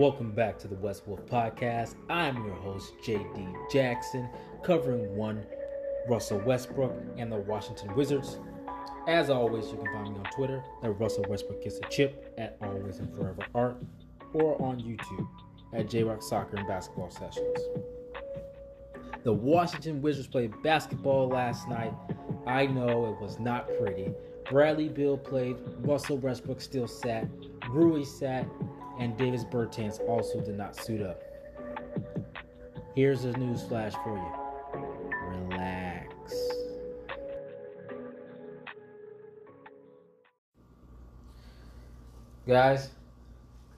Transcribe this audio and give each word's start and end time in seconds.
Welcome 0.00 0.30
back 0.30 0.58
to 0.60 0.66
the 0.66 0.76
West 0.76 1.06
Wolf 1.06 1.26
Podcast. 1.26 1.94
I'm 2.08 2.42
your 2.46 2.54
host, 2.54 2.94
JD 3.04 3.70
Jackson, 3.70 4.30
covering 4.62 5.14
one 5.14 5.44
Russell 6.08 6.38
Westbrook 6.38 6.94
and 7.18 7.30
the 7.30 7.36
Washington 7.36 7.94
Wizards. 7.94 8.38
As 9.06 9.28
always, 9.28 9.66
you 9.66 9.76
can 9.76 9.92
find 9.92 10.14
me 10.14 10.18
on 10.18 10.24
Twitter 10.32 10.64
at 10.82 10.98
Russell 10.98 11.26
Westbrook 11.28 11.62
Gets 11.62 11.80
a 11.80 11.88
Chip, 11.90 12.32
at 12.38 12.56
Always 12.62 12.98
and 12.98 13.14
Forever 13.14 13.42
Art, 13.54 13.76
or 14.32 14.60
on 14.62 14.80
YouTube 14.80 15.28
at 15.74 15.90
J 15.90 16.02
Rock 16.02 16.22
Soccer 16.22 16.56
and 16.56 16.66
Basketball 16.66 17.10
Sessions. 17.10 17.58
The 19.22 19.34
Washington 19.34 20.00
Wizards 20.00 20.28
played 20.28 20.54
basketball 20.62 21.28
last 21.28 21.68
night. 21.68 21.92
I 22.46 22.64
know 22.64 23.04
it 23.04 23.20
was 23.20 23.38
not 23.38 23.68
pretty. 23.78 24.14
Bradley 24.50 24.88
Beal 24.88 25.18
played, 25.18 25.58
Russell 25.80 26.16
Westbrook 26.16 26.62
still 26.62 26.88
sat, 26.88 27.28
Rui 27.68 28.02
sat, 28.02 28.46
and 29.00 29.16
Davis 29.16 29.44
Bertans 29.44 29.98
also 30.06 30.40
did 30.40 30.58
not 30.58 30.76
suit 30.76 31.00
up. 31.00 31.22
Here's 32.94 33.24
a 33.24 33.32
news 33.38 33.62
flash 33.62 33.94
for 34.04 34.14
you. 34.14 35.48
Relax. 35.48 36.34
Guys, 42.46 42.90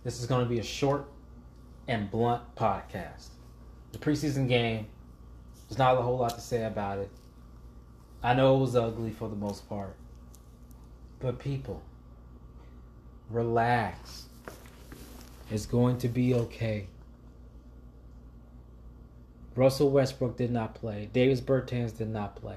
this 0.02 0.18
is 0.18 0.26
going 0.26 0.42
to 0.42 0.48
be 0.48 0.58
a 0.58 0.62
short 0.62 1.08
and 1.86 2.10
blunt 2.10 2.42
podcast. 2.56 3.28
The 3.92 3.98
preseason 3.98 4.48
game, 4.48 4.86
there's 5.68 5.78
not 5.78 5.96
a 5.96 6.02
whole 6.02 6.18
lot 6.18 6.34
to 6.34 6.40
say 6.40 6.64
about 6.64 6.98
it. 6.98 7.10
I 8.24 8.34
know 8.34 8.56
it 8.56 8.60
was 8.60 8.74
ugly 8.74 9.10
for 9.12 9.28
the 9.28 9.36
most 9.36 9.68
part. 9.68 9.94
But 11.20 11.38
people, 11.38 11.80
relax. 13.30 14.24
It's 15.52 15.66
going 15.66 15.98
to 15.98 16.08
be 16.08 16.32
okay. 16.32 16.86
Russell 19.54 19.90
Westbrook 19.90 20.38
did 20.38 20.50
not 20.50 20.74
play. 20.74 21.10
Davis 21.12 21.42
Bertans 21.42 21.94
did 21.94 22.08
not 22.08 22.36
play. 22.36 22.56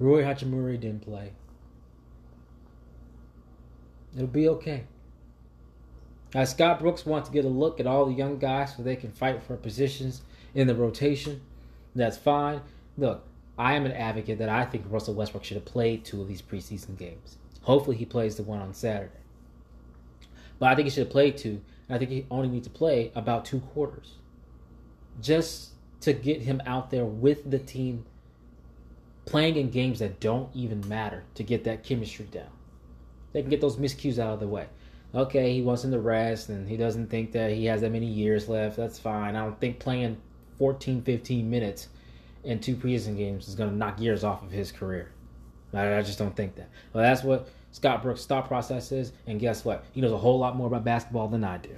Rui 0.00 0.24
Hachimura 0.24 0.80
didn't 0.80 1.02
play. 1.02 1.30
It'll 4.16 4.26
be 4.26 4.48
okay. 4.48 4.84
Now, 6.34 6.42
Scott 6.44 6.80
Brooks 6.80 7.06
wants 7.06 7.28
to 7.28 7.32
get 7.32 7.44
a 7.44 7.48
look 7.48 7.78
at 7.78 7.86
all 7.86 8.06
the 8.06 8.12
young 8.12 8.38
guys 8.38 8.74
so 8.76 8.82
they 8.82 8.96
can 8.96 9.12
fight 9.12 9.40
for 9.44 9.56
positions 9.56 10.22
in 10.52 10.66
the 10.66 10.74
rotation. 10.74 11.42
That's 11.94 12.16
fine. 12.16 12.60
Look, 12.98 13.24
I 13.56 13.74
am 13.74 13.86
an 13.86 13.92
advocate 13.92 14.38
that 14.38 14.48
I 14.48 14.64
think 14.64 14.86
Russell 14.90 15.14
Westbrook 15.14 15.44
should 15.44 15.58
have 15.58 15.64
played 15.64 16.04
two 16.04 16.20
of 16.20 16.26
these 16.26 16.42
preseason 16.42 16.98
games. 16.98 17.36
Hopefully, 17.62 17.96
he 17.96 18.04
plays 18.04 18.34
the 18.34 18.42
one 18.42 18.58
on 18.58 18.74
Saturday. 18.74 19.12
But 20.58 20.70
I 20.70 20.74
think 20.74 20.86
he 20.86 20.90
should 20.90 21.04
have 21.04 21.12
played 21.12 21.36
two. 21.36 21.60
I 21.88 21.98
think 21.98 22.10
he 22.10 22.26
only 22.30 22.48
needs 22.48 22.66
to 22.66 22.72
play 22.72 23.12
about 23.14 23.44
two 23.44 23.60
quarters. 23.60 24.14
Just 25.20 25.70
to 26.00 26.12
get 26.12 26.42
him 26.42 26.60
out 26.66 26.90
there 26.90 27.04
with 27.04 27.50
the 27.50 27.58
team, 27.58 28.04
playing 29.24 29.56
in 29.56 29.70
games 29.70 29.98
that 30.00 30.20
don't 30.20 30.54
even 30.54 30.86
matter 30.88 31.24
to 31.34 31.42
get 31.42 31.64
that 31.64 31.84
chemistry 31.84 32.26
down. 32.26 32.50
They 33.32 33.42
can 33.42 33.50
get 33.50 33.60
those 33.60 33.76
miscues 33.76 34.18
out 34.18 34.34
of 34.34 34.40
the 34.40 34.48
way. 34.48 34.66
Okay, 35.14 35.52
he 35.52 35.62
wants 35.62 35.84
him 35.84 35.92
to 35.92 35.98
rest 35.98 36.48
and 36.48 36.68
he 36.68 36.76
doesn't 36.76 37.08
think 37.08 37.32
that 37.32 37.50
he 37.50 37.64
has 37.66 37.80
that 37.80 37.92
many 37.92 38.06
years 38.06 38.48
left. 38.48 38.76
That's 38.76 38.98
fine. 38.98 39.36
I 39.36 39.44
don't 39.44 39.58
think 39.60 39.78
playing 39.78 40.16
14, 40.58 41.02
15 41.02 41.48
minutes 41.48 41.88
in 42.44 42.60
two 42.60 42.76
preseason 42.76 43.16
games 43.16 43.48
is 43.48 43.54
going 43.54 43.70
to 43.70 43.76
knock 43.76 44.00
years 44.00 44.24
off 44.24 44.42
of 44.42 44.50
his 44.50 44.72
career. 44.72 45.10
I, 45.72 45.98
I 45.98 46.02
just 46.02 46.18
don't 46.18 46.34
think 46.34 46.56
that. 46.56 46.68
Well, 46.92 47.02
that's 47.02 47.22
what 47.22 47.48
Scott 47.76 48.02
Brooks' 48.02 48.24
thought 48.24 48.48
process 48.48 48.90
is, 48.90 49.12
and 49.26 49.38
guess 49.38 49.62
what? 49.62 49.84
He 49.92 50.00
knows 50.00 50.10
a 50.12 50.16
whole 50.16 50.38
lot 50.38 50.56
more 50.56 50.66
about 50.66 50.82
basketball 50.82 51.28
than 51.28 51.44
I 51.44 51.58
do. 51.58 51.76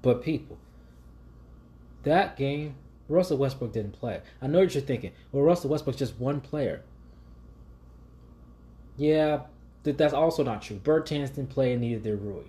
But 0.00 0.22
people, 0.22 0.56
that 2.02 2.38
game, 2.38 2.76
Russell 3.10 3.36
Westbrook 3.36 3.74
didn't 3.74 3.92
play. 3.92 4.22
I 4.40 4.46
know 4.46 4.60
what 4.60 4.74
you're 4.74 4.82
thinking. 4.82 5.12
Well, 5.32 5.42
Russell 5.42 5.68
Westbrook's 5.68 5.98
just 5.98 6.18
one 6.18 6.40
player. 6.40 6.82
Yeah, 8.96 9.40
that's 9.82 10.14
also 10.14 10.42
not 10.42 10.62
true. 10.62 10.78
Bertans 10.78 11.34
didn't 11.34 11.50
play, 11.50 11.72
and 11.72 11.82
neither 11.82 12.00
did 12.00 12.22
Rui. 12.22 12.44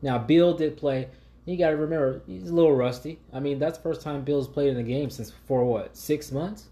Now, 0.00 0.16
Beal 0.16 0.54
did 0.54 0.76
play. 0.76 1.08
You 1.44 1.56
got 1.56 1.70
to 1.70 1.76
remember, 1.76 2.22
he's 2.28 2.50
a 2.50 2.54
little 2.54 2.76
rusty. 2.76 3.18
I 3.32 3.40
mean, 3.40 3.58
that's 3.58 3.78
the 3.78 3.82
first 3.82 4.00
time 4.00 4.22
Beal's 4.22 4.46
played 4.46 4.68
in 4.68 4.76
a 4.76 4.84
game 4.84 5.10
since 5.10 5.32
for 5.48 5.64
what 5.64 5.96
six 5.96 6.30
months, 6.30 6.68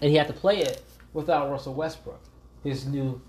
and 0.00 0.08
he 0.08 0.16
had 0.16 0.28
to 0.28 0.32
play 0.32 0.60
it 0.60 0.84
without 1.12 1.50
Russell 1.50 1.74
Westbrook, 1.74 2.20
his 2.64 2.86
new, 2.86 3.20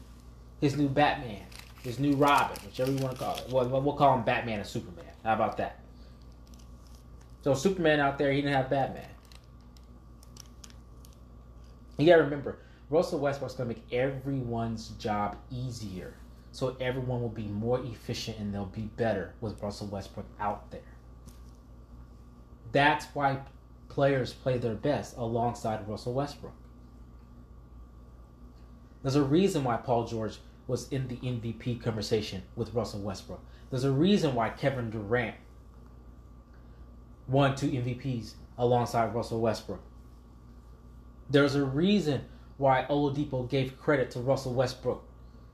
his 0.62 0.78
new 0.78 0.90
Batman, 0.90 1.46
his 1.84 2.00
new 2.00 2.16
Robin, 2.16 2.57
whichever 2.66 2.91
you 2.91 2.97
want 2.97 3.18
to 3.18 3.23
call 3.23 3.35
it. 3.35 3.50
Well, 3.50 3.81
we'll 3.81 3.94
call 3.94 4.16
him 4.16 4.23
Batman 4.23 4.59
and 4.59 4.68
Superman. 4.68 5.06
How 5.23 5.34
about 5.34 5.57
that? 5.57 5.81
So 7.44 7.53
Superman 7.53 8.00
out 8.00 8.18
there, 8.18 8.31
he 8.31 8.41
didn't 8.41 8.56
have 8.56 8.69
Batman. 8.69 9.07
You 11.97 12.07
gotta 12.07 12.23
remember, 12.23 12.57
Russell 12.90 13.19
Westbrook's 13.19 13.53
gonna 13.53 13.69
make 13.69 13.94
everyone's 13.94 14.90
job 14.90 15.38
easier. 15.52 16.16
So 16.52 16.75
everyone 16.79 17.22
will 17.22 17.29
be 17.29 17.47
more 17.47 17.81
efficient 17.84 18.40
and 18.40 18.53
they'll 18.53 18.66
be 18.66 18.90
better 18.97 19.34
with 19.41 19.62
Russell 19.62 19.88
Westbrook 19.88 20.25
out 20.40 20.72
there. 20.72 20.81
That's 22.72 23.06
why 23.13 23.41
players 23.90 24.34
play 24.34 24.57
their 24.57 24.75
best 24.75 25.17
alongside 25.17 25.88
Russell 25.88 26.13
Westbrook. 26.13 26.53
There's 29.05 29.16
a 29.17 29.21
reason 29.21 29.63
why 29.63 29.77
Paul 29.77 30.07
George 30.07 30.39
was 30.66 30.89
in 30.89 31.07
the 31.07 31.17
MVP 31.17 31.79
conversation 31.79 32.41
with 32.55 32.73
Russell 32.73 33.01
Westbrook. 33.01 33.39
There's 33.69 33.83
a 33.83 33.91
reason 33.91 34.33
why 34.33 34.49
Kevin 34.49 34.89
Durant 34.89 35.35
won 37.27 37.53
two 37.55 37.69
MVPs 37.69 38.33
alongside 38.57 39.13
Russell 39.13 39.41
Westbrook. 39.41 39.81
There's 41.29 41.53
a 41.53 41.63
reason 41.63 42.25
why 42.57 42.88
Oladipo 42.89 43.47
gave 43.47 43.79
credit 43.79 44.09
to 44.09 44.21
Russell 44.21 44.55
Westbrook. 44.55 45.03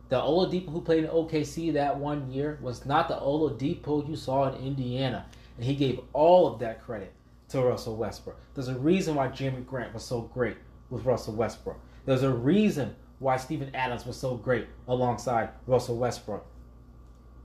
The 0.08 0.16
Oladipo 0.16 0.72
who 0.72 0.80
played 0.80 1.04
in 1.04 1.10
OKC 1.10 1.74
that 1.74 1.98
one 1.98 2.32
year 2.32 2.58
was 2.62 2.86
not 2.86 3.10
the 3.10 3.16
Oladipo 3.16 4.08
you 4.08 4.16
saw 4.16 4.48
in 4.48 4.66
Indiana, 4.66 5.26
and 5.58 5.66
he 5.66 5.76
gave 5.76 6.00
all 6.14 6.48
of 6.48 6.58
that 6.60 6.82
credit 6.82 7.12
to 7.50 7.62
Russell 7.62 7.98
Westbrook. 7.98 8.38
There's 8.54 8.70
a 8.70 8.80
reason 8.80 9.16
why 9.16 9.28
Jerami 9.28 9.66
Grant 9.66 9.94
was 9.94 10.06
so 10.06 10.22
great 10.22 10.56
with 10.90 11.04
Russell 11.04 11.34
Westbrook. 11.34 11.82
There's 12.06 12.24
a 12.24 12.32
reason 12.32 12.96
why 13.22 13.38
Steven 13.38 13.74
Adams 13.76 14.04
was 14.04 14.18
so 14.18 14.36
great 14.36 14.68
alongside 14.88 15.50
Russell 15.68 15.96
Westbrook. 15.96 16.44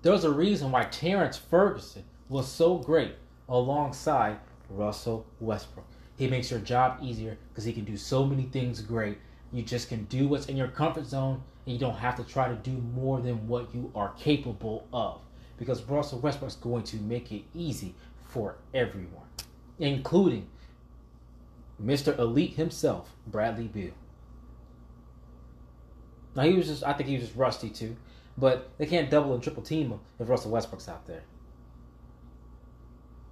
There's 0.00 0.24
a 0.24 0.32
reason 0.32 0.70
why 0.70 0.84
Terrence 0.84 1.36
Ferguson 1.36 2.02
was 2.30 2.48
so 2.50 2.78
great 2.78 3.14
alongside 3.46 4.38
Russell 4.70 5.26
Westbrook. 5.38 5.86
He 6.16 6.28
makes 6.28 6.50
your 6.50 6.60
job 6.60 7.00
easier 7.02 7.36
because 7.50 7.64
he 7.64 7.74
can 7.74 7.84
do 7.84 7.98
so 7.98 8.24
many 8.24 8.44
things 8.44 8.80
great. 8.80 9.18
You 9.52 9.62
just 9.62 9.90
can 9.90 10.04
do 10.04 10.26
what's 10.28 10.46
in 10.46 10.56
your 10.56 10.68
comfort 10.68 11.04
zone 11.04 11.42
and 11.66 11.74
you 11.74 11.78
don't 11.78 11.98
have 11.98 12.16
to 12.16 12.24
try 12.24 12.48
to 12.48 12.54
do 12.54 12.82
more 12.94 13.20
than 13.20 13.46
what 13.46 13.74
you 13.74 13.92
are 13.94 14.14
capable 14.18 14.86
of. 14.94 15.20
Because 15.58 15.82
Russell 15.82 16.20
Westbrook 16.20 16.52
is 16.52 16.56
going 16.56 16.84
to 16.84 16.96
make 16.96 17.32
it 17.32 17.42
easy 17.54 17.94
for 18.28 18.56
everyone, 18.72 19.26
including 19.78 20.48
Mr. 21.84 22.18
Elite 22.18 22.54
himself, 22.54 23.12
Bradley 23.26 23.68
Beal. 23.68 23.92
Now 26.36 26.42
he 26.42 26.52
was 26.52 26.66
just 26.66 26.84
I 26.84 26.92
think 26.92 27.08
he 27.08 27.16
was 27.16 27.24
just 27.24 27.36
rusty 27.36 27.70
too. 27.70 27.96
But 28.38 28.70
they 28.76 28.86
can't 28.86 29.10
double 29.10 29.32
and 29.32 29.42
triple 29.42 29.62
team 29.62 29.90
him 29.90 30.00
if 30.20 30.28
Russell 30.28 30.50
Westbrook's 30.50 30.88
out 30.88 31.06
there. 31.06 31.22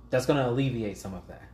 That's 0.08 0.26
going 0.26 0.38
to 0.38 0.48
alleviate 0.48 0.96
some 0.96 1.12
of 1.12 1.26
that. 1.28 1.48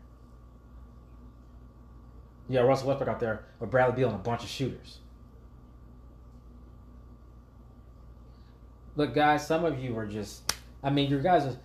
Yeah, 2.49 2.61
Russell 2.61 2.89
Westbrook 2.89 3.09
out 3.09 3.21
there 3.21 3.45
with 3.59 3.71
Bradley 3.71 3.97
Beal 3.97 4.09
and 4.09 4.17
a 4.17 4.23
bunch 4.23 4.45
of 4.45 4.49
shooters. 4.49 4.99
Look, 8.97 9.15
guys, 9.15 9.47
some 9.47 9.65
of 9.65 9.83
you 9.83 9.97
are 9.99 10.07
just. 10.07 10.55
I 10.83 10.91
mean, 10.91 11.11
your 11.11 11.21
guys 11.21 11.47
are. 11.47 11.57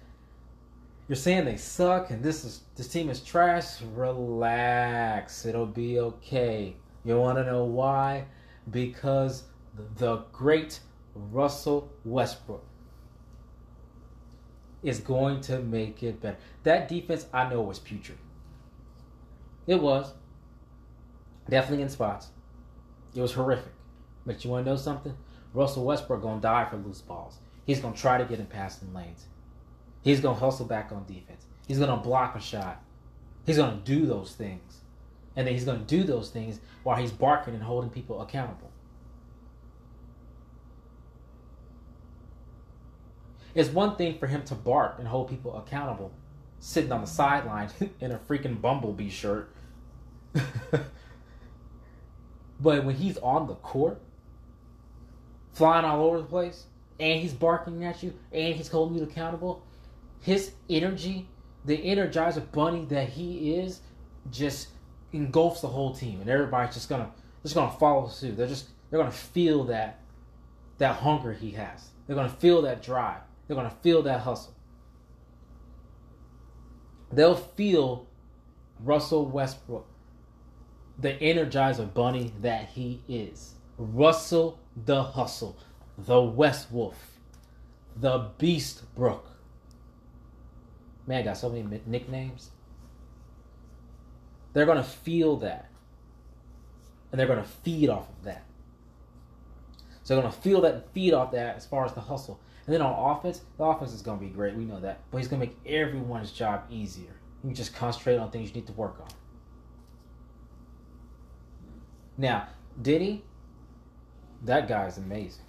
You're 1.08 1.16
saying 1.16 1.46
they 1.46 1.58
suck 1.58 2.10
and 2.10 2.24
this 2.24 2.44
is 2.44 2.62
this 2.76 2.88
team 2.88 3.12
is 3.12 3.22
trash. 3.22 3.82
Relax, 3.94 5.46
it'll 5.46 5.68
be 5.68 6.00
okay. 6.00 6.76
You 7.04 7.20
want 7.20 7.38
to 7.38 7.44
know 7.44 7.66
why? 7.66 8.26
Because 8.72 9.44
the 9.98 10.18
great 10.32 10.80
Russell 11.14 11.90
Westbrook 12.04 12.64
is 14.84 15.00
going 15.00 15.42
to 15.42 15.60
make 15.60 16.04
it 16.04 16.22
better. 16.22 16.38
That 16.64 16.88
defense, 16.88 17.26
I 17.34 17.50
know, 17.50 17.62
was 17.62 17.80
putrid. 17.80 18.18
It 19.68 19.82
was. 19.82 20.14
Definitely 21.50 21.84
in 21.84 21.90
spots. 21.90 22.28
It 23.16 23.22
was 23.22 23.34
horrific. 23.34 23.72
But 24.26 24.44
you 24.44 24.52
want 24.52 24.66
to 24.66 24.72
know 24.72 24.78
something? 24.78 25.16
Russell 25.54 25.86
Westbrook 25.86 26.22
to 26.42 26.42
die 26.42 26.66
for 26.66 26.78
loose 26.78 27.02
balls. 27.02 27.38
He's 27.66 27.80
to 27.94 28.00
try 28.00 28.18
to 28.18 28.26
get 28.26 28.40
in 28.40 28.46
passing 28.46 28.94
lanes. 28.94 29.26
He's 30.04 30.22
to 30.22 30.34
hustle 30.34 30.66
back 30.66 30.92
on 30.92 31.06
defense. 31.06 31.46
He's 31.68 31.80
to 31.90 31.96
block 31.96 32.36
a 32.36 32.40
shot. 32.40 32.84
He's 33.46 33.58
to 33.80 33.84
do 33.84 34.06
those 34.06 34.34
things. 34.34 34.82
And 35.36 35.48
then 35.48 35.54
he's 35.54 35.66
to 35.80 35.86
do 35.86 36.04
those 36.04 36.30
things 36.30 36.60
while 36.84 36.98
he's 36.98 37.12
barking 37.12 37.54
and 37.54 37.64
holding 37.64 37.90
people 37.90 38.22
accountable. 38.22 38.72
It's 43.56 43.70
one 43.70 43.96
thing 43.96 44.20
for 44.20 44.28
him 44.28 44.44
to 44.44 44.54
bark 44.54 45.00
and 45.00 45.08
hold 45.08 45.30
people 45.30 45.58
accountable, 45.58 46.12
sitting 46.60 46.92
on 46.92 47.00
the 47.02 47.08
sideline 47.08 47.70
in 48.02 48.12
a 48.12 48.18
freaking 48.18 48.62
bumblebee 48.62 49.10
shirt. 49.10 49.50
but 52.60 52.84
when 52.84 52.96
he's 52.96 53.18
on 53.20 53.48
the 53.48 53.56
court, 53.56 54.02
flying 55.54 55.86
all 55.86 56.04
over 56.04 56.18
the 56.18 56.26
place, 56.26 56.66
and 57.00 57.22
he's 57.22 57.34
barking 57.34 57.86
at 57.86 58.04
you, 58.04 58.14
and 58.34 58.56
he's 58.56 58.68
holding 58.68 58.98
you 58.98 59.04
accountable, 59.06 59.64
his 60.20 60.52
energy, 60.70 61.30
the 61.64 61.78
energizer 61.78 62.52
bunny 62.52 62.84
that 62.86 63.08
he 63.08 63.56
is, 63.56 63.80
just 64.32 64.68
engulfs 65.14 65.62
the 65.62 65.68
whole 65.68 65.96
team, 65.96 66.20
and 66.20 66.30
everybody's 66.30 66.74
just 66.74 66.90
gonna 66.90 67.10
just 67.42 67.56
gonna 67.56 67.72
follow 67.72 68.10
suit. 68.10 68.36
They're 68.36 68.48
just 68.48 68.70
they're 68.90 69.00
gonna 69.00 69.12
feel 69.12 69.64
that 69.66 70.00
that 70.78 70.98
hunger 70.98 71.32
he 71.32 71.52
has. 71.52 71.90
They're 72.06 72.16
gonna 72.16 72.28
feel 72.28 72.62
that 72.64 72.84
drive. 72.84 73.22
They're 73.48 73.56
gonna 73.56 73.76
feel 73.82 74.02
that 74.04 74.22
hustle. 74.22 74.56
They'll 77.12 77.36
feel 77.36 78.08
Russell 78.80 79.26
Westbrook, 79.26 79.88
the 80.98 81.14
energizer 81.14 81.92
bunny 81.94 82.34
that 82.42 82.70
he 82.70 83.02
is. 83.08 83.54
Russell 83.78 84.60
the 84.76 85.04
Hustle, 85.04 85.58
the 85.98 86.22
West 86.22 86.72
Wolf, 86.72 87.20
the 87.96 88.30
Beast 88.38 88.84
Brook. 88.96 89.26
Man, 91.08 91.20
I 91.20 91.24
got 91.24 91.38
so 91.38 91.50
many 91.50 91.82
nicknames. 91.86 92.52
They're 94.54 94.66
going 94.66 94.78
to 94.78 94.84
feel 94.84 95.38
that. 95.38 95.70
And 97.12 97.20
they're 97.20 97.28
going 97.28 97.42
to 97.42 97.48
feed 97.48 97.90
off 97.90 98.10
of 98.10 98.24
that. 98.24 98.44
So 100.04 100.14
they're 100.14 100.22
going 100.22 100.34
to 100.34 100.40
feel 100.40 100.62
that 100.62 100.92
feed 100.94 101.14
off 101.14 101.32
that 101.32 101.56
as 101.56 101.66
far 101.66 101.86
as 101.86 101.94
the 101.94 102.02
hustle. 102.02 102.40
And 102.66 102.74
then 102.74 102.82
on 102.82 103.18
offense, 103.18 103.42
the 103.58 103.64
offense 103.64 103.94
is 103.94 104.02
going 104.02 104.20
to 104.20 104.26
be 104.26 104.32
great. 104.32 104.56
We 104.56 104.66
know 104.66 104.80
that. 104.80 105.02
But 105.12 105.20
he's 105.20 105.28
going 105.28 105.42
to 105.42 105.48
make 105.48 105.58
everyone's 105.66 106.32
job 106.32 106.64
easier. 106.70 107.14
You 107.44 107.50
can 107.50 107.56
just 107.56 107.76
concentrate 107.76 108.18
on 108.18 108.32
things 108.32 108.50
you 108.50 108.56
need 108.56 108.68
to 108.68 108.74
work 108.74 108.96
on. 109.00 109.08
Now, 112.18 112.48
Diddy, 112.82 113.24
that 114.44 114.68
guy 114.68 114.88
is 114.88 114.98
amazing. 114.98 115.44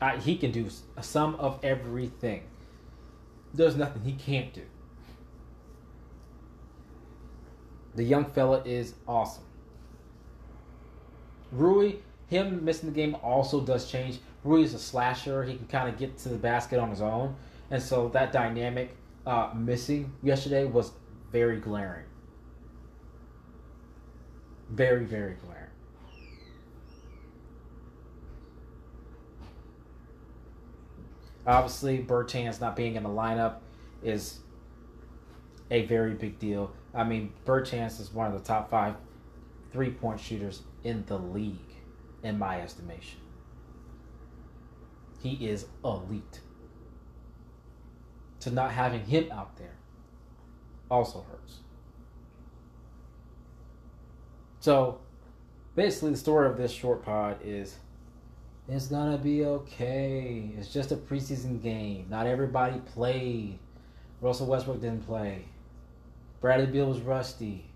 I, 0.00 0.16
he 0.16 0.36
can 0.36 0.50
do 0.50 0.68
some 1.00 1.36
of 1.36 1.64
everything. 1.64 2.42
There's 3.54 3.76
nothing 3.76 4.02
he 4.02 4.14
can't 4.14 4.52
do. 4.52 4.62
The 7.94 8.02
young 8.02 8.24
fella 8.24 8.62
is 8.64 8.94
awesome. 9.06 9.44
Rui, 11.52 11.96
him 12.32 12.64
missing 12.64 12.88
the 12.88 12.94
game 12.94 13.14
also 13.22 13.60
does 13.60 13.90
change. 13.90 14.18
Rui 14.42 14.62
is 14.62 14.74
a 14.74 14.78
slasher. 14.78 15.44
He 15.44 15.54
can 15.54 15.66
kind 15.66 15.88
of 15.88 15.98
get 15.98 16.16
to 16.18 16.30
the 16.30 16.36
basket 16.36 16.78
on 16.78 16.90
his 16.90 17.02
own. 17.02 17.36
And 17.70 17.82
so 17.82 18.08
that 18.08 18.32
dynamic 18.32 18.96
uh, 19.26 19.50
missing 19.54 20.12
yesterday 20.22 20.64
was 20.64 20.92
very 21.30 21.60
glaring. 21.60 22.06
Very, 24.70 25.04
very 25.04 25.34
glaring. 25.34 25.58
Obviously, 31.46 31.98
Bertans 31.98 32.60
not 32.60 32.76
being 32.76 32.94
in 32.94 33.02
the 33.02 33.08
lineup 33.08 33.56
is 34.02 34.38
a 35.70 35.84
very 35.86 36.14
big 36.14 36.38
deal. 36.38 36.72
I 36.94 37.04
mean, 37.04 37.32
Bertans 37.44 38.00
is 38.00 38.12
one 38.12 38.26
of 38.26 38.32
the 38.32 38.46
top 38.46 38.70
five 38.70 38.94
three 39.72 39.90
point 39.90 40.20
shooters 40.20 40.62
in 40.84 41.04
the 41.06 41.18
league, 41.18 41.74
in 42.22 42.38
my 42.38 42.60
estimation. 42.60 43.18
He 45.22 45.48
is 45.48 45.66
elite. 45.84 46.40
To 48.40 48.50
not 48.50 48.72
having 48.72 49.04
him 49.04 49.30
out 49.30 49.56
there 49.56 49.76
also 50.90 51.24
hurts. 51.30 51.60
So, 54.58 55.00
basically, 55.76 56.10
the 56.10 56.16
story 56.16 56.48
of 56.48 56.56
this 56.56 56.72
short 56.72 57.04
pod 57.04 57.38
is 57.44 57.76
it's 58.68 58.86
gonna 58.86 59.18
be 59.18 59.44
okay. 59.44 60.50
It's 60.56 60.72
just 60.72 60.92
a 60.92 60.96
preseason 60.96 61.62
game. 61.62 62.06
Not 62.08 62.26
everybody 62.26 62.78
played. 62.80 63.58
Russell 64.20 64.46
Westbrook 64.46 64.80
didn't 64.80 65.06
play. 65.06 65.46
Bradley 66.40 66.66
Beal 66.66 66.86
was 66.86 67.00
rusty. 67.00 67.71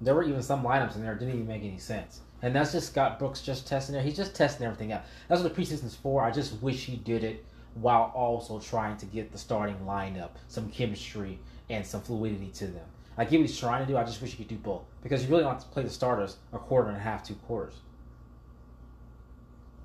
There 0.00 0.14
were 0.14 0.22
even 0.22 0.42
some 0.42 0.62
lineups 0.62 0.96
in 0.96 1.02
there 1.02 1.12
that 1.12 1.20
didn't 1.20 1.34
even 1.34 1.46
make 1.46 1.62
any 1.62 1.78
sense. 1.78 2.20
And 2.42 2.54
that's 2.54 2.72
just 2.72 2.88
Scott 2.88 3.18
Brooks 3.18 3.42
just 3.42 3.66
testing 3.66 3.94
it. 3.94 4.04
He's 4.04 4.16
just 4.16 4.34
testing 4.34 4.66
everything 4.66 4.92
out. 4.92 5.02
That's 5.28 5.42
what 5.42 5.54
the 5.54 5.62
preseason's 5.62 5.94
for. 5.94 6.22
I 6.22 6.30
just 6.30 6.62
wish 6.62 6.86
he 6.86 6.96
did 6.96 7.22
it 7.22 7.44
while 7.74 8.10
also 8.14 8.58
trying 8.58 8.96
to 8.96 9.06
get 9.06 9.30
the 9.30 9.38
starting 9.38 9.76
lineup 9.86 10.30
some 10.48 10.70
chemistry 10.70 11.38
and 11.68 11.86
some 11.86 12.00
fluidity 12.00 12.48
to 12.48 12.66
them. 12.66 12.86
I 13.18 13.24
get 13.24 13.40
what 13.40 13.48
he's 13.48 13.58
trying 13.58 13.86
to 13.86 13.92
do. 13.92 13.98
I 13.98 14.04
just 14.04 14.22
wish 14.22 14.30
he 14.32 14.38
could 14.38 14.48
do 14.48 14.56
both 14.56 14.82
because 15.02 15.22
you 15.22 15.30
really 15.30 15.44
want 15.44 15.60
to 15.60 15.66
play 15.66 15.82
the 15.82 15.90
starters 15.90 16.36
a 16.52 16.58
quarter 16.58 16.88
and 16.88 16.96
a 16.96 17.00
half, 17.00 17.22
two 17.22 17.34
quarters. 17.34 17.74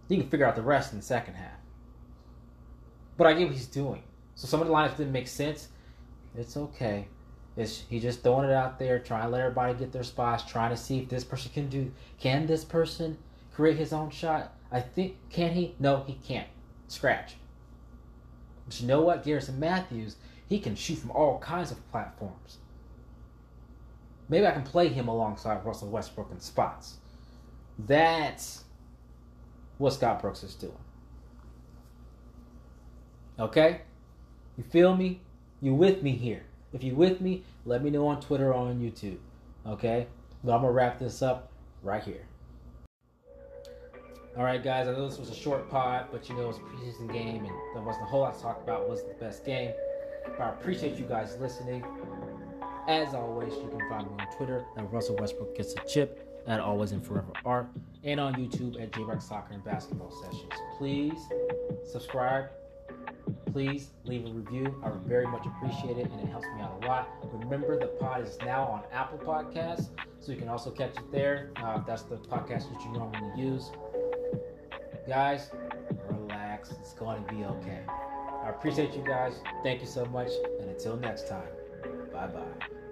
You 0.08 0.18
can 0.18 0.30
figure 0.30 0.46
out 0.46 0.56
the 0.56 0.62
rest 0.62 0.94
in 0.94 1.00
the 1.00 1.06
second 1.06 1.34
half. 1.34 1.60
But 3.18 3.28
I 3.28 3.34
get 3.34 3.48
what 3.48 3.56
he's 3.56 3.66
doing. 3.66 4.04
So 4.36 4.48
some 4.48 4.62
of 4.62 4.68
the 4.68 4.74
lineups 4.74 4.98
didn't 4.98 5.12
make 5.12 5.28
sense. 5.28 5.70
It's 6.38 6.56
okay. 6.58 7.08
It's 7.58 7.84
he 7.90 8.00
just 8.00 8.22
throwing 8.22 8.50
it 8.50 8.54
out 8.54 8.80
there, 8.80 9.00
trying 9.00 9.24
to 9.24 9.30
let 9.30 9.42
everybody 9.42 9.74
get 9.74 9.92
their 9.92 10.04
spots, 10.04 10.44
trying 10.44 10.72
to 10.72 10.78
see 10.78 11.00
if 11.00 11.10
this 11.10 11.24
person 11.24 11.52
can 11.54 11.70
do. 11.70 11.92
Can 12.20 12.46
this 12.48 12.66
person 12.66 13.18
create 13.54 13.78
his 13.78 13.94
own 13.94 14.10
shot? 14.10 14.54
I 14.72 14.82
think 14.82 15.16
can 15.30 15.52
he? 15.54 15.76
No, 15.80 16.04
he 16.06 16.14
can't. 16.28 16.48
Scratch. 16.88 17.36
But 18.66 18.82
you 18.82 18.88
know 18.88 19.02
what? 19.02 19.24
Garrison 19.24 19.60
Matthews, 19.60 20.18
he 20.50 20.60
can 20.60 20.76
shoot 20.76 20.98
from 20.98 21.12
all 21.12 21.40
kinds 21.40 21.72
of 21.72 21.92
platforms. 21.92 22.58
Maybe 24.28 24.46
I 24.48 24.52
can 24.52 24.64
play 24.64 24.88
him 24.88 25.08
alongside 25.08 25.64
Russell 25.66 25.90
Westbrook 25.90 26.32
in 26.32 26.40
spots. 26.40 26.98
That's 27.78 28.64
what 29.78 29.94
Scott 29.94 30.22
Brooks 30.22 30.44
is 30.44 30.56
doing. 30.56 30.74
Okay? 33.40 33.82
You 34.58 34.64
feel 34.64 34.96
me? 34.96 35.22
You 35.62 35.74
with 35.74 36.02
me 36.02 36.12
here? 36.12 36.44
If 36.76 36.84
you 36.84 36.94
with 36.94 37.22
me, 37.22 37.42
let 37.66 37.82
me 37.82 37.90
know 37.90 38.06
on 38.08 38.20
Twitter 38.20 38.52
or 38.52 38.56
on 38.56 38.82
YouTube. 38.82 39.18
Okay? 39.66 40.08
But 40.44 40.56
I'm 40.56 40.62
gonna 40.62 40.74
wrap 40.74 41.00
this 41.00 41.22
up 41.22 41.50
right 41.82 42.04
here. 42.04 42.28
All 44.38 44.44
right, 44.44 44.62
guys. 44.62 44.90
I 44.90 44.92
know 44.92 45.08
this 45.08 45.18
was 45.18 45.30
a 45.30 45.36
short 45.36 45.70
pod, 45.70 46.08
but 46.12 46.28
you 46.28 46.36
know 46.36 46.50
it's 46.50 46.58
a 46.58 46.62
preseason 46.62 47.12
game, 47.12 47.46
and 47.46 47.54
there 47.74 47.82
wasn't 47.82 48.04
a 48.04 48.08
whole 48.08 48.20
lot 48.20 48.36
to 48.36 48.42
talk 48.42 48.62
about. 48.62 48.90
was 48.90 49.04
the 49.04 49.14
best 49.14 49.46
game? 49.46 49.72
But 50.26 50.42
I 50.42 50.50
appreciate 50.50 50.98
you 50.98 51.06
guys 51.06 51.38
listening. 51.40 51.86
As 52.90 53.14
always, 53.14 53.54
you 53.54 53.70
can 53.70 53.88
find 53.88 54.12
me 54.12 54.18
on 54.20 54.36
Twitter 54.36 54.66
at 54.76 54.92
Russell 54.92 55.16
Westbrook 55.16 55.56
gets 55.56 55.74
a 55.76 55.88
chip 55.88 56.44
at 56.46 56.60
Always 56.60 56.92
and 56.92 57.04
Forever 57.04 57.32
Art, 57.46 57.70
and 58.04 58.20
on 58.20 58.34
YouTube 58.34 58.82
at 58.84 58.92
JRock 58.92 59.22
Soccer 59.22 59.54
and 59.54 59.64
Basketball 59.64 60.12
Sessions. 60.12 60.52
Please 60.78 61.20
subscribe, 61.90 62.50
please 63.56 63.92
leave 64.04 64.26
a 64.26 64.30
review. 64.32 64.76
I 64.84 64.90
would 64.90 65.04
very 65.04 65.26
much 65.26 65.46
appreciate 65.46 65.98
it 65.98 66.12
and 66.12 66.20
it 66.20 66.28
helps 66.28 66.46
me 66.48 66.62
out 66.62 66.78
a 66.84 66.86
lot. 66.86 67.08
Remember, 67.32 67.80
the 67.80 67.88
pod 67.88 68.28
is 68.28 68.38
now 68.42 68.64
on 68.64 68.84
Apple 68.92 69.18
Podcasts, 69.18 69.92
so 70.20 70.34
you 70.34 70.38
can 70.38 70.50
also 70.50 70.72
catch 70.72 70.98
it 70.98 71.10
there 71.10 71.52
uh, 71.64 71.82
that's 71.88 72.02
the 72.02 72.18
podcast 72.18 72.70
that 72.74 72.84
you 72.84 72.92
normally 72.92 73.42
use. 73.42 73.72
Guys, 75.08 75.52
relax. 76.10 76.72
It's 76.82 76.92
going 76.96 77.24
to 77.24 77.34
be 77.34 77.46
okay. 77.46 77.80
I 78.44 78.50
appreciate 78.50 78.94
you 78.94 79.06
guys. 79.08 79.40
Thank 79.64 79.80
you 79.80 79.88
so 79.88 80.04
much. 80.08 80.32
And 80.60 80.70
until 80.70 80.98
next 80.98 81.30
time, 81.30 81.48
bye 82.12 82.28
bye. 82.28 82.85